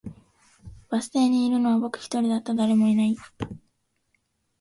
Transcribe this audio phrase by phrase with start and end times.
[0.89, 3.15] バス停にいるのは僕一人だった、誰もいない